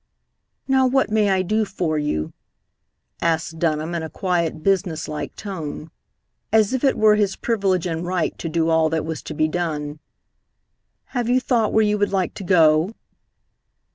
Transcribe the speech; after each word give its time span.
"Now, 0.67 0.87
what 0.87 1.11
may 1.11 1.29
I 1.29 1.43
do 1.43 1.63
for 1.63 1.99
you?" 1.99 2.33
asked 3.21 3.59
Dunham 3.59 3.93
in 3.93 4.01
a 4.01 4.09
quiet, 4.09 4.63
business 4.63 5.07
like 5.07 5.35
tone, 5.35 5.91
as 6.51 6.73
if 6.73 6.83
it 6.83 6.97
were 6.97 7.13
his 7.17 7.35
privilege 7.35 7.85
and 7.85 8.03
right 8.03 8.35
to 8.39 8.49
do 8.49 8.69
all 8.69 8.89
that 8.89 9.05
was 9.05 9.21
to 9.21 9.35
be 9.35 9.47
done. 9.47 9.99
"Have 11.13 11.29
you 11.29 11.39
thought 11.39 11.71
where 11.71 11.85
you 11.85 11.99
would 11.99 12.11
like 12.11 12.33
to 12.33 12.43
go?" 12.43 12.95